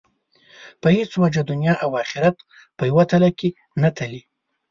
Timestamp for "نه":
3.81-3.89